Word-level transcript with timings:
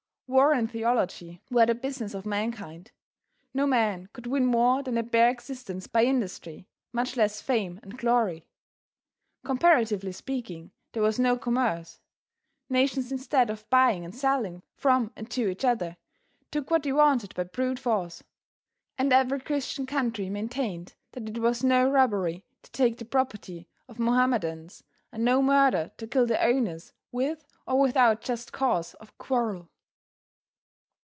War 0.33 0.53
and 0.53 0.71
theology 0.71 1.41
were 1.51 1.65
the 1.65 1.75
business 1.75 2.13
of 2.13 2.25
mankind. 2.25 2.93
No 3.53 3.67
man 3.67 4.07
could 4.13 4.27
win 4.27 4.45
more 4.45 4.81
than 4.81 4.97
a 4.97 5.03
bare 5.03 5.29
existence 5.29 5.87
by 5.87 6.05
industry, 6.05 6.69
much 6.93 7.17
less 7.17 7.41
fame 7.41 7.81
and 7.83 7.97
glory. 7.97 8.47
Comparatively 9.43 10.13
speaking, 10.13 10.71
there 10.93 11.03
was 11.03 11.19
no 11.19 11.37
commerce. 11.37 11.99
Nations 12.69 13.11
instead 13.11 13.49
of 13.49 13.69
buying 13.69 14.05
and 14.05 14.15
selling 14.15 14.63
from 14.77 15.11
and 15.17 15.29
to 15.31 15.49
each 15.49 15.65
other, 15.65 15.97
took 16.49 16.71
what 16.71 16.83
they 16.83 16.93
wanted 16.93 17.35
by 17.35 17.43
brute 17.43 17.77
force. 17.79 18.23
And 18.97 19.11
every 19.11 19.41
Christian 19.41 19.85
country 19.85 20.29
maintained 20.29 20.93
that 21.11 21.27
it 21.27 21.39
was 21.39 21.61
no 21.61 21.89
robbery 21.91 22.45
to 22.63 22.71
take 22.71 22.99
the 22.99 23.03
property 23.03 23.67
of 23.89 23.99
Mohammedans, 23.99 24.81
and 25.11 25.25
no 25.25 25.41
murder 25.41 25.91
to 25.97 26.07
kill 26.07 26.25
the 26.25 26.41
owners 26.41 26.93
with 27.11 27.45
or 27.67 27.81
without 27.81 28.21
just 28.21 28.53
cause 28.53 28.93
of 28.93 29.17
quarrel. 29.17 29.67